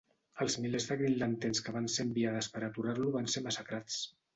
[0.45, 4.07] Els milers de Green Lanterns que van ser enviades per aturar-lo van ser massacrats.